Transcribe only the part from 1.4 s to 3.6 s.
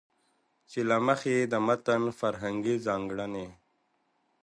د متن فرهنګي ځانګړنې